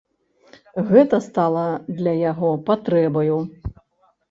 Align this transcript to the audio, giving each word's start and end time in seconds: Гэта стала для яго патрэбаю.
Гэта 0.89 1.19
стала 1.25 1.67
для 1.99 2.13
яго 2.31 2.51
патрэбаю. 2.73 3.39